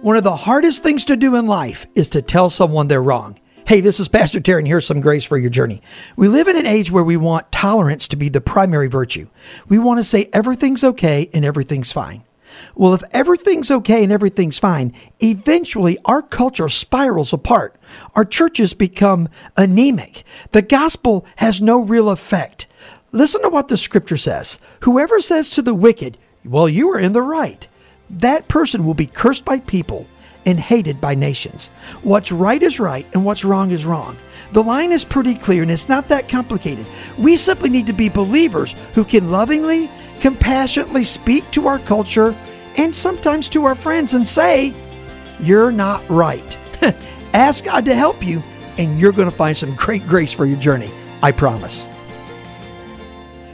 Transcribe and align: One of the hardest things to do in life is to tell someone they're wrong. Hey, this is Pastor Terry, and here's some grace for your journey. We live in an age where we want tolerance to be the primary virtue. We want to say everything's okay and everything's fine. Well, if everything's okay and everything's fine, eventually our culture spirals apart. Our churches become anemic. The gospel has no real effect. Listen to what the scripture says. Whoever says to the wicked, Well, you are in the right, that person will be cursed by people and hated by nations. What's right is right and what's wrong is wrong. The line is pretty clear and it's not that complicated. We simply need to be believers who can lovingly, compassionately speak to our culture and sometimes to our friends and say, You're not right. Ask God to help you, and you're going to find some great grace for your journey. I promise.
One 0.00 0.16
of 0.16 0.22
the 0.22 0.36
hardest 0.36 0.84
things 0.84 1.04
to 1.06 1.16
do 1.16 1.34
in 1.34 1.48
life 1.48 1.84
is 1.96 2.08
to 2.10 2.22
tell 2.22 2.50
someone 2.50 2.86
they're 2.86 3.02
wrong. 3.02 3.36
Hey, 3.66 3.80
this 3.80 3.98
is 3.98 4.06
Pastor 4.06 4.38
Terry, 4.38 4.60
and 4.60 4.68
here's 4.68 4.86
some 4.86 5.00
grace 5.00 5.24
for 5.24 5.36
your 5.36 5.50
journey. 5.50 5.82
We 6.14 6.28
live 6.28 6.46
in 6.46 6.56
an 6.56 6.66
age 6.66 6.92
where 6.92 7.02
we 7.02 7.16
want 7.16 7.50
tolerance 7.50 8.06
to 8.08 8.16
be 8.16 8.28
the 8.28 8.40
primary 8.40 8.86
virtue. 8.86 9.28
We 9.68 9.80
want 9.80 9.98
to 9.98 10.04
say 10.04 10.28
everything's 10.32 10.84
okay 10.84 11.28
and 11.34 11.44
everything's 11.44 11.90
fine. 11.90 12.22
Well, 12.76 12.94
if 12.94 13.02
everything's 13.10 13.72
okay 13.72 14.04
and 14.04 14.12
everything's 14.12 14.56
fine, 14.56 14.94
eventually 15.18 15.98
our 16.04 16.22
culture 16.22 16.68
spirals 16.68 17.32
apart. 17.32 17.74
Our 18.14 18.24
churches 18.24 18.74
become 18.74 19.28
anemic. 19.56 20.22
The 20.52 20.62
gospel 20.62 21.26
has 21.36 21.60
no 21.60 21.80
real 21.80 22.08
effect. 22.08 22.68
Listen 23.10 23.42
to 23.42 23.48
what 23.48 23.66
the 23.66 23.76
scripture 23.76 24.16
says. 24.16 24.60
Whoever 24.82 25.18
says 25.18 25.50
to 25.50 25.62
the 25.62 25.74
wicked, 25.74 26.18
Well, 26.44 26.68
you 26.68 26.88
are 26.90 27.00
in 27.00 27.14
the 27.14 27.22
right, 27.22 27.66
that 28.10 28.48
person 28.48 28.84
will 28.84 28.94
be 28.94 29.06
cursed 29.06 29.44
by 29.44 29.60
people 29.60 30.06
and 30.46 30.58
hated 30.58 31.00
by 31.00 31.14
nations. 31.14 31.68
What's 32.02 32.32
right 32.32 32.62
is 32.62 32.80
right 32.80 33.06
and 33.12 33.24
what's 33.24 33.44
wrong 33.44 33.70
is 33.70 33.84
wrong. 33.84 34.16
The 34.52 34.62
line 34.62 34.92
is 34.92 35.04
pretty 35.04 35.34
clear 35.34 35.62
and 35.62 35.70
it's 35.70 35.88
not 35.88 36.08
that 36.08 36.28
complicated. 36.28 36.86
We 37.18 37.36
simply 37.36 37.68
need 37.68 37.86
to 37.86 37.92
be 37.92 38.08
believers 38.08 38.74
who 38.94 39.04
can 39.04 39.30
lovingly, 39.30 39.90
compassionately 40.20 41.04
speak 41.04 41.48
to 41.50 41.66
our 41.66 41.78
culture 41.80 42.34
and 42.76 42.94
sometimes 42.94 43.48
to 43.50 43.64
our 43.64 43.74
friends 43.74 44.14
and 44.14 44.26
say, 44.26 44.72
You're 45.40 45.72
not 45.72 46.08
right. 46.08 46.56
Ask 47.34 47.64
God 47.64 47.84
to 47.84 47.94
help 47.94 48.24
you, 48.24 48.42
and 48.78 48.98
you're 48.98 49.12
going 49.12 49.30
to 49.30 49.36
find 49.36 49.56
some 49.56 49.74
great 49.74 50.06
grace 50.06 50.32
for 50.32 50.46
your 50.46 50.58
journey. 50.58 50.90
I 51.22 51.32
promise. 51.32 51.86